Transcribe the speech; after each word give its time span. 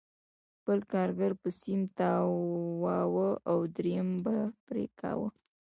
بل 0.65 0.79
کارګر 0.91 1.31
به 1.41 1.49
سیم 1.61 1.81
تاواوه 1.97 3.29
او 3.49 3.57
درېیم 3.75 4.09
به 4.23 4.35
پرې 4.65 4.85
کاوه 4.99 5.29